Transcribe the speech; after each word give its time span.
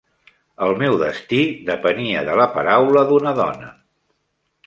El 0.67 0.71
meu 0.77 0.95
destí 1.01 1.41
depenia 1.67 2.25
de 2.29 2.39
la 2.41 2.49
paraula 2.55 3.05
d'una 3.11 3.37
dona. 3.43 3.71